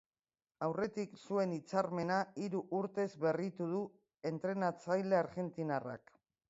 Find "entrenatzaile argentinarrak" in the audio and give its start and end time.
4.35-6.15